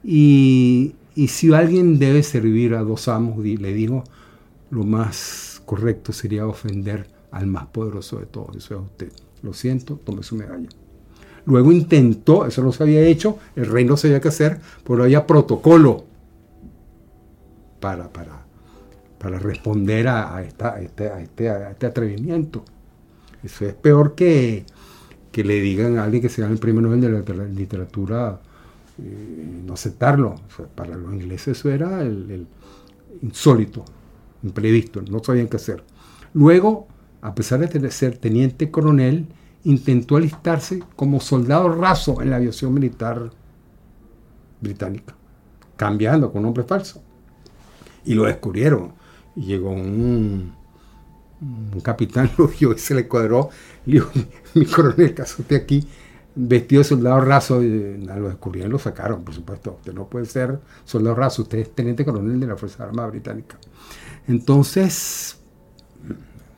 Y 0.04 0.96
y 1.16 1.30
si 1.30 1.54
alguien 1.54 1.98
debe 1.98 2.24
servir 2.24 2.74
a 2.74 2.84
dos 2.84 3.08
amos, 3.08 3.38
le 3.38 3.74
digo, 3.74 4.04
lo 4.70 4.84
más 4.84 5.62
correcto 5.66 6.12
sería 6.12 6.46
ofender 6.46 7.08
al 7.32 7.48
más 7.48 7.68
poderoso 7.68 8.20
de 8.20 8.26
todos, 8.26 8.58
eso 8.58 8.76
es 8.76 8.82
usted. 8.82 9.12
Lo 9.42 9.54
siento, 9.54 9.96
tome 10.04 10.24
su 10.24 10.36
medalla. 10.36 10.68
Luego 11.46 11.72
intentó, 11.72 12.46
eso 12.46 12.64
no 12.64 12.72
se 12.72 12.84
había 12.84 13.02
hecho, 13.02 13.38
el 13.56 13.68
rey 13.68 13.86
no 13.86 13.98
sabía 13.98 14.20
qué 14.20 14.30
hacer, 14.30 14.60
pero 14.84 15.04
había 15.04 15.28
protocolo 15.28 16.06
para, 17.80 18.12
para, 18.12 18.46
para 19.20 19.38
responder 19.40 20.08
a, 20.08 20.42
esta, 20.44 20.82
este, 20.82 21.12
este, 21.22 21.50
a, 21.50 21.72
este, 21.72 21.86
atrevimiento. 21.86 22.64
Eso 23.44 23.66
es 23.66 23.74
peor 23.76 24.16
que, 24.16 24.66
que 25.32 25.44
le 25.44 25.62
digan 25.62 26.00
a 26.00 26.04
alguien 26.04 26.22
que 26.22 26.30
se 26.30 26.42
gane 26.42 26.54
el 26.54 26.60
premio 26.60 26.82
Nobel 26.82 27.02
de 27.02 27.36
la 27.36 27.46
literatura 27.46 28.40
no 28.98 29.74
aceptarlo. 29.74 30.36
para 30.76 30.96
los 30.96 31.14
ingleses 31.14 31.58
eso 31.58 31.70
era 31.70 32.02
el, 32.02 32.48
insólito, 33.22 33.86
imprevisto, 34.44 35.02
no 35.02 35.24
sabían 35.24 35.48
qué 35.48 35.58
hacer. 35.58 35.84
Luego, 36.34 36.88
a 37.22 37.34
pesar 37.34 37.68
de 37.68 37.92
ser 37.92 38.18
teniente 38.18 38.70
coronel, 38.70 39.26
intentó 39.66 40.16
alistarse 40.16 40.82
como 40.96 41.20
soldado 41.20 41.70
raso 41.70 42.22
en 42.22 42.30
la 42.30 42.38
aviación 42.38 42.74
militar 42.74 43.32
británica, 44.62 45.16
cambiando 45.76 46.32
con 46.32 46.44
nombre 46.44 46.64
falso. 46.64 47.04
Y 48.06 48.14
lo 48.14 48.24
descubrieron. 48.24 48.94
Y 49.36 49.46
llegó 49.48 49.72
un, 49.72 50.54
capitán, 51.84 52.32
lo 52.38 52.48
vio 52.48 52.74
y 52.74 52.78
se 52.78 52.94
le 52.94 53.08
cuadró. 53.08 53.50
Le 53.86 53.96
dijo, 53.96 54.12
mi 54.54 54.66
coronel, 54.66 55.16
caso 55.16 55.42
usted 55.42 55.56
aquí, 55.56 55.88
vestido 56.36 56.82
de 56.82 56.88
soldado 56.88 57.22
raso, 57.22 57.64
y 57.64 58.08
a 58.08 58.16
lo 58.18 58.30
descubrieron 58.30 58.72
lo 58.72 58.78
sacaron, 58.78 59.24
por 59.24 59.34
supuesto. 59.34 59.78
Usted 59.80 59.94
no 59.94 60.08
puede 60.08 60.28
ser 60.28 60.60
soldado 60.86 61.16
raso, 61.16 61.42
usted 61.42 61.58
es 61.58 61.74
teniente 61.74 62.06
coronel 62.06 62.40
de 62.40 62.48
la 62.48 62.56
Fuerza 62.56 62.84
Armada 62.84 63.10
Británica. 63.10 63.58
Entonces, 64.28 65.40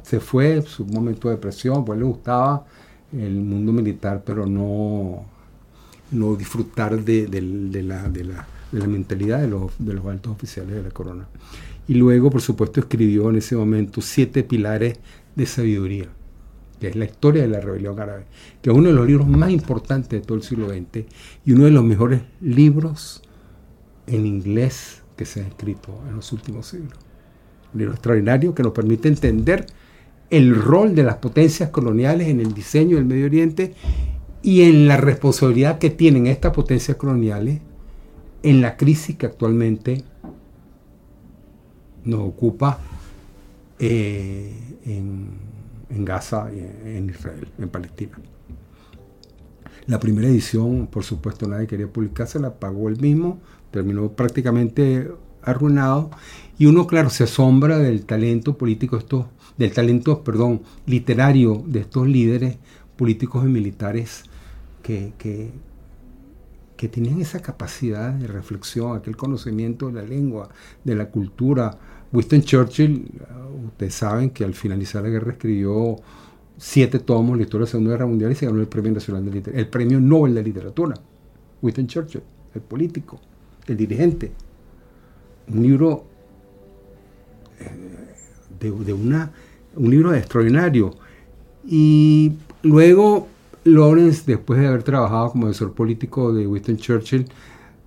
se 0.04 0.20
fue, 0.20 0.62
su 0.62 0.86
momento 0.86 1.30
de 1.30 1.38
presión, 1.38 1.86
pues 1.86 1.98
le 1.98 2.06
gustaba 2.06 2.66
el 3.14 3.36
mundo 3.36 3.72
militar, 3.72 4.24
pero 4.26 4.46
no, 4.46 5.26
no 6.12 6.36
disfrutar 6.36 7.04
de, 7.04 7.28
la, 7.84 8.10
de, 8.10 8.24
la, 8.24 8.88
mentalidad 8.88 9.42
de 9.42 9.48
los, 9.48 9.72
de 9.80 9.94
los 9.94 10.06
altos 10.06 10.34
oficiales 10.34 10.76
de 10.76 10.84
la 10.84 10.92
corona. 10.92 11.28
Y 11.88 11.94
luego, 11.94 12.30
por 12.30 12.42
supuesto, 12.42 12.80
escribió 12.80 13.30
en 13.30 13.38
ese 13.38 13.56
momento 13.56 14.02
siete 14.02 14.44
pilares 14.44 15.00
de 15.36 15.46
sabiduría 15.46 16.10
que 16.80 16.88
es 16.88 16.96
la 16.96 17.06
historia 17.06 17.42
de 17.42 17.48
la 17.48 17.60
rebelión 17.60 18.00
árabe, 18.00 18.26
que 18.62 18.70
es 18.70 18.76
uno 18.76 18.90
de 18.90 18.94
los 18.94 19.08
libros 19.08 19.28
más 19.28 19.50
importantes 19.50 20.10
de 20.10 20.22
todo 20.22 20.38
el 20.38 20.44
siglo 20.44 20.70
XX 20.70 21.06
y 21.46 21.54
uno 21.54 21.66
de 21.66 21.72
los 21.72 21.84
mejores 21.84 22.22
libros 22.42 23.24
en 24.06 24.26
inglés 24.26 25.02
que 25.16 25.26
se 25.26 25.42
han 25.42 25.48
escrito 25.48 26.00
en 26.08 26.16
los 26.16 26.32
últimos 26.32 26.68
siglos. 26.68 26.94
Un 27.74 27.80
libro 27.80 27.94
extraordinario 27.94 28.54
que 28.54 28.64
nos 28.64 28.74
permite 28.74 29.08
entender 29.08 29.66
el 30.30 30.56
rol 30.56 30.96
de 30.96 31.04
las 31.04 31.16
potencias 31.16 31.70
coloniales 31.70 32.28
en 32.28 32.40
el 32.40 32.54
diseño 32.54 32.98
del 32.98 33.06
Medio 33.06 33.26
Oriente 33.26 33.74
y 34.42 34.64
en 34.64 34.88
la 34.88 34.98
responsabilidad 34.98 35.80
que 35.80 35.90
tienen 35.90 36.28
estas 36.28 36.54
potencias 36.54 36.98
coloniales 36.98 37.60
en 38.44 38.62
la 38.62 38.78
crisis 38.78 39.16
que 39.16 39.26
actualmente 39.26 40.04
nos 42.04 42.22
ocupa 42.22 42.80
eh, 43.80 44.54
en 44.86 45.48
en 45.90 46.06
Gaza, 46.06 46.50
en 46.52 47.10
Israel, 47.10 47.48
en 47.58 47.70
Palestina. 47.70 48.18
La 49.86 50.00
primera 50.00 50.28
edición, 50.28 50.88
por 50.88 51.04
supuesto, 51.04 51.48
nadie 51.48 51.68
quería 51.68 51.88
publicarse, 51.88 52.40
la 52.40 52.54
pagó 52.54 52.90
él 52.90 53.00
mismo, 53.00 53.40
terminó 53.72 54.12
prácticamente 54.12 55.10
arruinado. 55.44 56.10
Y 56.58 56.66
uno, 56.66 56.88
claro, 56.88 57.10
se 57.10 57.24
asombra 57.24 57.78
del 57.78 58.06
talento 58.06 58.58
político, 58.58 58.98
estos, 58.98 59.26
del 59.58 59.72
talento, 59.72 60.24
perdón, 60.24 60.62
literario 60.86 61.64
de 61.66 61.82
estos 61.82 62.08
líderes 62.08 62.58
políticos 62.96 63.46
y 63.46 63.50
militares 63.50 64.24
que, 64.82 65.14
que, 65.18 65.52
tenían 66.90 67.20
esa 67.20 67.42
capacidad 67.42 68.12
de 68.12 68.28
reflexión, 68.28 68.96
aquel 68.96 69.18
conocimiento 69.18 69.88
de 69.88 69.94
la 69.94 70.04
lengua, 70.04 70.50
de 70.84 70.96
la 70.96 71.10
cultura, 71.10 71.78
Winston 72.14 72.42
Churchill, 72.42 73.12
ustedes 73.66 73.96
saben 73.96 74.30
que 74.30 74.46
al 74.46 74.54
finalizar 74.54 75.04
la 75.04 75.10
guerra 75.10 75.34
escribió 75.34 75.98
siete 76.58 77.00
tomos 77.00 77.38
la 77.38 77.44
historia 77.44 77.66
de 77.66 77.68
la 77.68 77.72
Segunda 77.72 77.92
Guerra 77.92 78.06
Mundial 78.06 78.32
y 78.32 78.36
se 78.36 78.46
ganó 78.46 78.60
el 78.60 78.68
Premio 78.68 78.92
Nacional 78.94 79.26
de 79.26 79.32
Literatura, 79.32 79.62
el 79.62 79.68
Premio 79.70 80.00
Nobel 80.00 80.34
de 80.34 80.44
Literatura. 80.44 80.96
Winston 81.62 81.88
Churchill, 81.88 82.24
el 82.54 82.62
político, 82.62 83.20
el 83.68 83.78
dirigente. 83.78 84.32
Un 85.50 85.64
libro 85.64 86.06
eh, 87.60 87.72
de, 88.60 88.94
una, 88.94 89.32
un 89.76 89.90
libro 89.90 90.14
extraordinario. 90.14 90.96
Y 91.66 92.34
luego 92.64 93.28
Lawrence, 93.64 94.24
después 94.26 94.60
de 94.60 94.68
haber 94.68 94.84
trabajado 94.84 95.32
como 95.32 95.48
asesor 95.48 95.74
político 95.74 96.34
de 96.34 96.48
Winston 96.48 96.78
Churchill, 96.78 97.26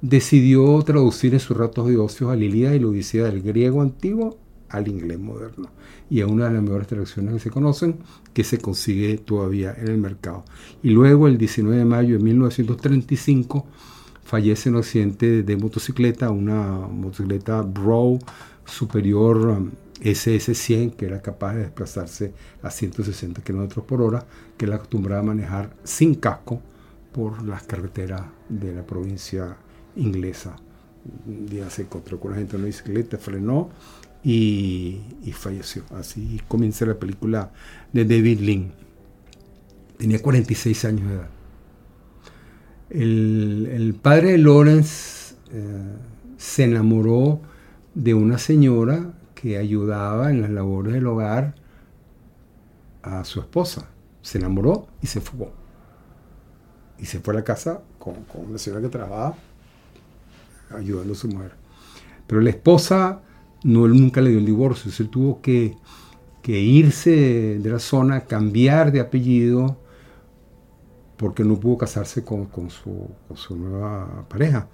decidió 0.00 0.80
traducir 0.82 1.34
en 1.34 1.40
sus 1.40 1.56
ratos 1.56 1.88
de 1.88 1.96
ocio 1.96 2.30
a 2.30 2.36
Lilia 2.36 2.74
y 2.74 2.80
la 2.80 2.88
Odisea 2.88 3.24
del 3.24 3.42
griego 3.42 3.82
antiguo 3.82 4.36
al 4.68 4.88
inglés 4.88 5.18
moderno. 5.18 5.68
Y 6.08 6.20
es 6.20 6.26
una 6.26 6.48
de 6.48 6.54
las 6.54 6.62
mejores 6.62 6.86
traducciones 6.86 7.34
que 7.34 7.40
se 7.40 7.50
conocen, 7.50 7.96
que 8.32 8.44
se 8.44 8.58
consigue 8.58 9.18
todavía 9.18 9.74
en 9.76 9.88
el 9.88 9.98
mercado. 9.98 10.44
Y 10.82 10.90
luego, 10.90 11.28
el 11.28 11.38
19 11.38 11.78
de 11.78 11.84
mayo 11.84 12.18
de 12.18 12.24
1935, 12.24 13.66
fallece 14.24 14.68
en 14.68 14.76
un 14.76 14.80
accidente 14.80 15.42
de 15.42 15.56
motocicleta, 15.56 16.30
una 16.30 16.72
motocicleta 16.88 17.62
Bro 17.62 18.18
superior 18.64 19.36
um, 19.48 19.70
SS100, 20.00 20.96
que 20.96 21.06
era 21.06 21.20
capaz 21.20 21.54
de 21.54 21.62
desplazarse 21.62 22.32
a 22.62 22.70
160 22.70 23.42
km 23.42 23.82
por 23.82 24.00
hora, 24.02 24.24
que 24.56 24.66
la 24.66 24.76
acostumbraba 24.76 25.20
a 25.20 25.24
manejar 25.24 25.70
sin 25.84 26.14
casco 26.14 26.62
por 27.12 27.42
las 27.46 27.64
carreteras 27.64 28.22
de 28.48 28.74
la 28.74 28.86
provincia 28.86 29.56
inglesa. 29.96 30.56
Un 31.26 31.46
día 31.46 31.68
se 31.70 31.82
encontró 31.82 32.20
con 32.20 32.32
la 32.32 32.38
gente 32.38 32.56
en 32.56 32.62
una 32.62 32.66
bicicleta, 32.66 33.18
frenó 33.18 33.70
y, 34.22 35.00
falleció. 35.32 35.84
Así 35.90 36.40
comienza 36.48 36.84
la 36.86 36.98
película 36.98 37.52
de 37.92 38.04
David 38.04 38.40
Lynn. 38.40 38.72
Tenía 39.96 40.20
46 40.20 40.84
años 40.84 41.08
de 41.08 41.14
edad. 41.14 41.39
El, 42.90 43.97
padre 44.02 44.32
de 44.32 44.38
Lawrence 44.38 45.35
eh, 45.52 45.97
se 46.37 46.64
enamoró 46.64 47.40
de 47.94 48.14
una 48.14 48.38
señora 48.38 49.12
que 49.35 49.59
ayudaba 49.59 50.30
en 50.30 50.42
las 50.42 50.50
labores 50.50 50.92
del 50.92 51.06
hogar 51.06 51.54
a 53.02 53.25
su 53.25 53.40
esposa. 53.40 53.88
Se 54.23 54.38
enamoró 54.38 54.88
y 55.00 55.06
se 55.06 55.20
fugó. 55.20 55.52
Y 56.99 57.06
se 57.06 57.20
fue 57.20 57.35
a 57.35 57.38
la 57.38 57.44
casa 57.44 57.80
con, 57.99 58.25
con 58.25 58.47
una 58.47 58.59
señora 58.59 58.82
que 58.82 58.88
trabajaba 58.88 59.37
ayudando 60.70 61.12
a 61.12 61.16
su 61.16 61.28
mujer. 61.28 61.52
Pero 62.26 62.40
la 62.40 62.50
esposa 62.50 63.23
no, 63.64 63.87
nunca 63.88 64.20
le 64.20 64.30
dio 64.30 64.38
el 64.38 64.47
divorcio, 64.47 64.90
él 64.99 65.09
tuvo 65.09 65.40
que, 65.40 65.76
irse 66.47 67.59
de 67.61 67.70
la 67.70 67.78
zona, 67.78 68.23
cambiar 68.23 68.90
de 68.90 69.00
apellido, 69.00 69.76
porque 71.20 71.44
no 71.44 71.60
pudo 71.60 71.76
casarse 71.76 72.24
con, 72.24 72.48
su, 72.70 73.54
nueva 73.54 74.26
pareja. 74.26 74.68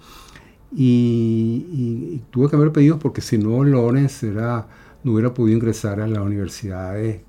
Y, 0.73 2.21
tuvo 2.31 2.45
que 2.45 2.51
cambiar 2.51 2.69
apellido 2.69 2.97
porque 2.97 3.19
si 3.19 3.37
no, 3.37 3.65
Lawrence 3.65 4.29
era, 4.29 4.65
no 5.03 5.11
hubiera 5.11 5.33
podido 5.33 5.57
ingresar 5.57 5.99
a 5.99 6.07
las 6.07 6.19
universidades 6.19 7.21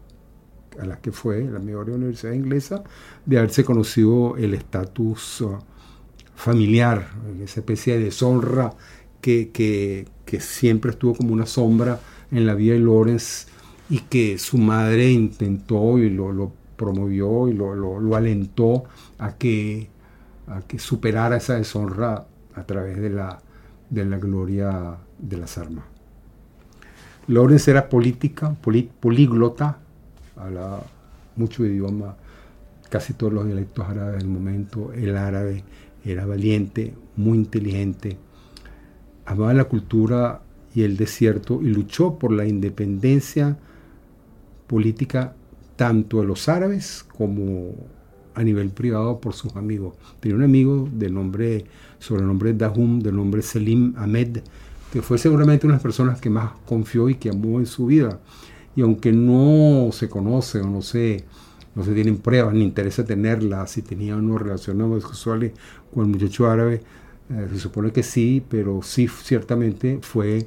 a 0.80 0.86
las 0.86 1.00
que 1.00 1.10
fue, 1.10 1.42
la 1.42 1.58
mejor 1.58 1.90
universidad 1.90 2.32
inglesa, 2.32 2.84
de 3.26 3.38
haberse 3.38 3.64
conocido 3.64 4.36
el 4.36 4.54
estatus 4.54 5.40
uh, 5.40 5.58
familiar, 6.36 7.10
esa 7.42 7.58
especie 7.58 7.98
de 7.98 8.04
deshonra 8.04 8.72
que, 9.20 9.50
que, 9.50 10.06
que 10.24 10.38
siempre 10.38 10.92
estuvo 10.92 11.16
como 11.16 11.32
una 11.32 11.46
sombra 11.46 11.98
en 12.30 12.46
la 12.46 12.54
vida 12.54 12.74
de 12.74 12.78
Lawrence 12.78 13.48
y 13.90 13.98
que 13.98 14.38
su 14.38 14.58
madre 14.58 15.10
intentó 15.10 15.98
y 15.98 16.08
lo, 16.08 16.52
promovió 16.78 17.48
y 17.48 17.52
lo, 17.52 18.16
alentó 18.16 18.84
a 19.18 19.34
que, 19.34 19.90
a 20.46 20.62
que 20.62 20.78
superara 20.78 21.36
esa 21.36 21.56
deshonra 21.56 22.24
a 22.54 22.62
través 22.64 22.98
de 22.98 23.10
la, 23.10 23.40
de 23.90 24.06
la 24.06 24.16
gloria 24.16 24.96
de 25.18 25.36
las 25.36 25.58
armas. 25.58 25.84
Lawrence 27.26 27.70
era 27.70 27.90
política, 27.90 28.56
políglota, 29.00 29.78
hablaba 30.36 30.82
mucho 31.36 31.66
idioma, 31.66 32.16
casi 32.88 33.12
todos 33.12 33.32
los 33.34 33.44
dialectos 33.44 33.86
árabes 33.86 34.18
del 34.18 34.28
momento, 34.28 34.92
el 34.94 35.14
árabe, 35.16 35.64
era 36.04 36.24
valiente, 36.24 36.94
muy 37.16 37.36
inteligente, 37.36 38.16
amaba 39.26 39.52
la 39.52 39.64
cultura 39.64 40.40
y 40.74 40.84
el 40.84 40.96
desierto 40.96 41.60
y 41.60 41.66
luchó 41.66 42.18
por 42.18 42.32
la 42.32 42.46
independencia 42.46 43.58
política 44.66 45.34
tanto 45.78 46.20
de 46.20 46.26
los 46.26 46.48
árabes 46.48 47.06
como 47.16 47.72
a 48.34 48.42
nivel 48.42 48.70
privado 48.70 49.20
por 49.20 49.32
sus 49.32 49.54
amigos. 49.54 49.94
Tenía 50.18 50.36
un 50.36 50.42
amigo 50.42 50.88
de 50.92 51.08
nombre, 51.08 51.66
sobre 52.00 52.22
el 52.22 52.26
nombre 52.26 52.52
Dahum, 52.52 52.98
del 52.98 53.14
nombre 53.14 53.42
Selim 53.42 53.94
Ahmed, 53.96 54.40
que 54.92 55.02
fue 55.02 55.18
seguramente 55.18 55.66
una 55.66 55.74
de 55.74 55.76
las 55.76 55.82
personas 55.82 56.20
que 56.20 56.30
más 56.30 56.50
confió 56.66 57.08
y 57.08 57.14
que 57.14 57.30
amó 57.30 57.60
en 57.60 57.66
su 57.66 57.86
vida. 57.86 58.18
Y 58.74 58.82
aunque 58.82 59.12
no 59.12 59.90
se 59.92 60.08
conoce 60.08 60.60
o 60.60 60.68
no 60.68 60.82
se, 60.82 61.24
no 61.76 61.84
se 61.84 61.94
tienen 61.94 62.18
pruebas 62.18 62.54
ni 62.54 62.64
interesa 62.64 63.04
tenerlas, 63.04 63.70
si 63.70 63.82
tenía 63.82 64.16
o 64.16 64.20
no 64.20 64.36
relaciones 64.36 65.04
sexuales 65.04 65.52
con 65.94 66.06
el 66.06 66.10
muchacho 66.10 66.50
árabe, 66.50 66.82
eh, 67.30 67.48
se 67.52 67.58
supone 67.60 67.92
que 67.92 68.02
sí, 68.02 68.42
pero 68.48 68.82
sí 68.82 69.06
ciertamente 69.06 70.00
fue 70.02 70.44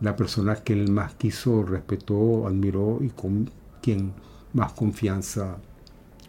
la 0.00 0.16
persona 0.16 0.56
que 0.56 0.72
él 0.72 0.90
más 0.90 1.14
quiso, 1.14 1.62
respetó, 1.62 2.48
admiró 2.48 2.98
y 3.00 3.10
con 3.10 3.50
quien 3.80 4.12
más 4.52 4.72
confianza, 4.72 5.58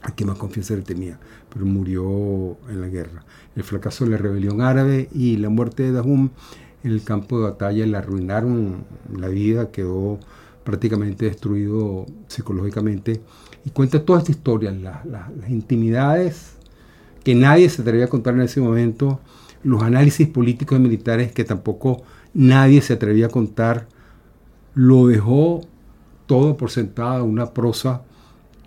a 0.01 0.11
quien 0.11 0.29
más 0.29 0.37
confianza 0.37 0.75
le 0.75 0.81
tenía, 0.81 1.19
pero 1.51 1.65
murió 1.65 2.57
en 2.69 2.81
la 2.81 2.87
guerra. 2.87 3.23
El 3.55 3.63
fracaso 3.63 4.05
de 4.05 4.11
la 4.11 4.17
rebelión 4.17 4.61
árabe 4.61 5.09
y 5.13 5.37
la 5.37 5.49
muerte 5.49 5.83
de 5.83 5.91
Dahum 5.91 6.29
en 6.83 6.91
el 6.91 7.03
campo 7.03 7.37
de 7.37 7.49
batalla 7.51 7.85
le 7.85 7.97
arruinaron 7.97 8.85
la 9.13 9.27
vida, 9.27 9.71
quedó 9.71 10.19
prácticamente 10.63 11.25
destruido 11.25 12.05
psicológicamente 12.27 13.21
y 13.65 13.71
cuenta 13.71 14.03
toda 14.05 14.19
esta 14.19 14.31
historia, 14.31 14.71
las 14.71 15.49
intimidades 15.49 16.53
que 17.23 17.35
nadie 17.35 17.69
se 17.69 17.81
atrevía 17.81 18.05
a 18.05 18.09
contar 18.09 18.35
en 18.35 18.41
ese 18.41 18.61
momento 18.61 19.19
los 19.63 19.83
análisis 19.83 20.27
políticos 20.27 20.79
y 20.79 20.81
militares 20.81 21.31
que 21.31 21.43
tampoco 21.43 22.03
nadie 22.33 22.81
se 22.81 22.93
atrevía 22.93 23.25
a 23.25 23.29
contar, 23.29 23.87
lo 24.73 25.07
dejó 25.07 25.61
todo 26.25 26.55
por 26.55 26.71
sentado, 26.71 27.25
una 27.25 27.53
prosa 27.53 28.03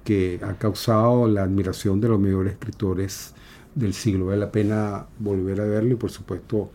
que 0.04 0.40
ha 0.42 0.54
causado 0.54 1.28
la 1.28 1.42
admiración 1.44 2.00
de 2.00 2.08
los 2.08 2.20
mejores 2.20 2.54
escritores 2.54 3.34
del 3.74 3.94
siglo. 3.94 4.26
Vale 4.26 4.38
la 4.38 4.52
pena 4.52 5.06
volver 5.18 5.60
a 5.60 5.64
verlo 5.64 5.92
y 5.92 5.96
por 5.96 6.10
supuesto 6.10 6.70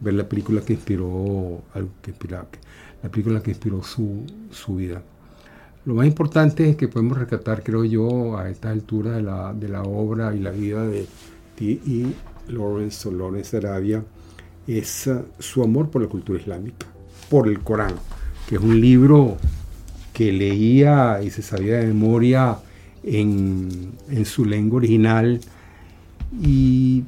ver 0.00 0.14
la 0.14 0.28
película 0.28 0.60
que 0.60 0.74
inspiró, 0.74 1.62
que 2.02 2.14
la 3.02 3.10
película 3.10 3.42
que 3.42 3.50
inspiró 3.50 3.82
su, 3.82 4.24
su, 4.50 4.76
vida. 4.76 5.02
Lo 5.84 5.94
más 5.94 6.06
importante 6.06 6.68
es 6.68 6.76
que 6.76 6.88
podemos 6.88 7.16
rescatar, 7.16 7.62
creo 7.62 7.84
yo, 7.84 8.36
a 8.36 8.50
esta 8.50 8.70
altura 8.70 9.12
de 9.12 9.22
la, 9.22 9.54
de 9.54 9.68
la 9.68 9.82
obra 9.82 10.34
y 10.34 10.40
la 10.40 10.50
vida 10.50 10.86
de 10.86 11.06
T.E. 11.56 12.12
Lawrence 12.48 13.08
o 13.08 13.12
Lawrence 13.12 13.56
Arabia 13.56 14.04
es 14.66 15.06
uh, 15.06 15.24
su 15.38 15.62
amor 15.62 15.90
por 15.90 16.02
la 16.02 16.08
cultura 16.08 16.38
islámica, 16.38 16.86
por 17.30 17.48
el 17.48 17.60
Corán, 17.60 17.94
que 18.48 18.56
es 18.56 18.60
un 18.60 18.80
libro 18.80 19.36
que 20.12 20.32
leía 20.32 21.20
y 21.22 21.30
se 21.30 21.42
sabía 21.42 21.78
de 21.78 21.86
memoria 21.86 22.58
en, 23.06 24.24
su 24.24 24.44
lengua 24.44 24.78
original 24.78 25.40
y 26.42 27.04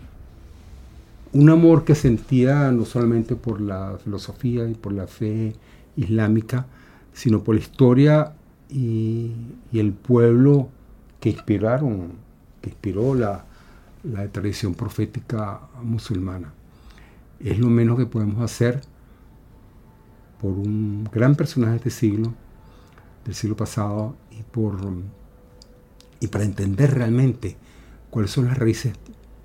un 1.32 1.50
amor 1.50 1.84
que 1.84 1.94
sentía 1.94 2.70
no 2.72 2.84
solamente 2.84 3.36
por 3.36 3.60
la 3.60 3.98
filosofía 4.02 4.68
y 4.68 4.74
por 4.74 4.92
la 4.92 5.06
fe 5.06 5.54
islámica, 5.96 6.66
sino 7.12 7.42
por 7.42 7.56
la 7.56 7.60
historia 7.60 8.32
y, 8.70 9.32
y 9.72 9.78
el 9.80 9.92
pueblo 9.92 10.68
que 11.20 11.30
inspiraron, 11.30 12.12
que 12.62 12.70
inspiró 12.70 13.14
la, 13.14 13.44
la 14.04 14.28
tradición 14.28 14.74
profética 14.74 15.60
musulmana. 15.82 16.52
Es 17.40 17.58
lo 17.58 17.68
menos 17.68 17.98
que 17.98 18.06
podemos 18.06 18.40
hacer 18.40 18.80
por 20.40 20.52
un 20.52 21.08
gran 21.12 21.34
personaje 21.34 21.72
de 21.72 21.76
este 21.78 21.90
siglo, 21.90 22.32
del 23.24 23.34
siglo 23.34 23.56
pasado, 23.56 24.14
y, 24.30 24.42
por, 24.42 24.76
y 26.20 26.28
para 26.28 26.44
entender 26.44 26.94
realmente 26.94 27.56
cuáles 28.10 28.30
son 28.30 28.46
las 28.46 28.58
raíces 28.58 28.94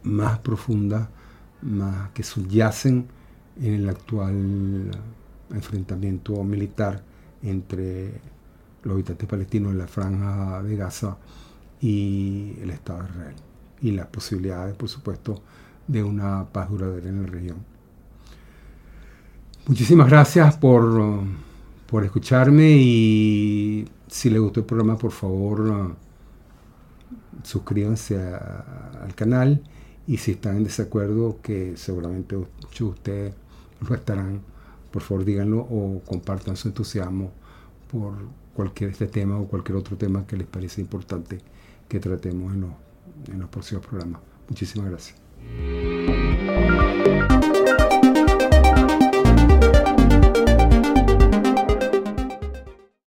más 0.04 0.40
profundas 0.40 1.08
más 1.62 2.10
que 2.12 2.24
subyacen 2.24 3.08
en 3.62 3.74
el 3.74 3.90
actual 3.90 4.92
enfrentamiento 5.52 6.44
militar 6.44 7.04
entre 7.42 8.22
los 8.84 8.94
habitantes 8.94 9.28
palestinos 9.28 9.74
de 9.74 9.78
la 9.78 9.88
franja 9.88 10.62
de 10.64 10.76
Gaza 10.76 11.18
y 11.80 12.56
el 12.62 12.70
Estado 12.70 13.04
de 13.04 13.10
Israel 13.10 13.36
y 13.82 13.92
las 13.92 14.08
posibilidades, 14.08 14.76
por 14.76 14.90
supuesto, 14.90 15.42
de 15.88 16.04
una 16.04 16.46
paz 16.46 16.70
duradera 16.70 17.10
en 17.10 17.22
la 17.22 17.28
región. 17.28 17.58
Muchísimas 19.68 20.10
gracias 20.10 20.58
por, 20.58 21.22
por 21.88 22.04
escucharme 22.04 22.72
y 22.72 23.88
si 24.08 24.30
les 24.30 24.42
gustó 24.42 24.62
el 24.62 24.66
programa, 24.66 24.98
por 24.98 25.12
favor, 25.12 25.96
suscríbanse 27.44 28.18
al 28.18 29.16
canal 29.16 29.64
y 30.08 30.18
si 30.18 30.32
están 30.32 30.58
en 30.58 30.64
desacuerdo, 30.66 31.40
que 31.42 31.78
seguramente 31.78 32.36
muchos 32.38 32.80
de 32.80 32.86
ustedes 32.86 33.36
lo 33.88 33.96
estarán, 33.96 34.42
por 34.92 35.02
favor 35.02 35.26
díganlo 35.26 35.60
o 35.60 36.02
compartan 36.06 36.56
su 36.56 36.68
entusiasmo 36.68 37.32
por 37.92 38.14
cualquier 38.54 38.92
este 38.92 39.08
tema 39.08 39.40
o 39.40 39.48
cualquier 39.48 39.78
otro 39.78 39.98
tema 39.98 40.26
que 40.28 40.38
les 40.38 40.48
parece 40.48 40.82
importante 40.82 41.40
que 41.88 42.00
tratemos 42.00 42.54
en 42.54 42.62
los 42.62 42.72
en 43.32 43.40
los 43.40 43.50
próximos 43.50 43.86
programas. 43.86 44.22
Muchísimas 44.50 44.90
gracias. 44.90 46.23